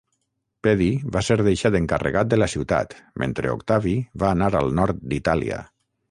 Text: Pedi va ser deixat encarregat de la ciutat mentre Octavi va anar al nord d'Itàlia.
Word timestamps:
Pedi 0.67 0.85
va 1.15 1.21
ser 1.25 1.35
deixat 1.47 1.75
encarregat 1.79 2.31
de 2.31 2.39
la 2.39 2.47
ciutat 2.53 2.95
mentre 3.25 3.51
Octavi 3.59 3.93
va 4.23 4.31
anar 4.37 4.49
al 4.61 4.73
nord 4.81 5.05
d'Itàlia. 5.13 5.61